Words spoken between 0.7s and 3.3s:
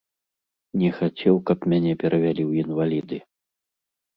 Не хацеў, каб мяне перавялі ў інваліды.